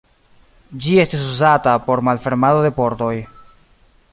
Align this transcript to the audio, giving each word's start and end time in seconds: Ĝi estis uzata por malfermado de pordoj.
Ĝi 0.85 0.95
estis 1.03 1.27
uzata 1.33 1.73
por 1.85 2.03
malfermado 2.09 2.65
de 2.67 2.73
pordoj. 2.79 3.15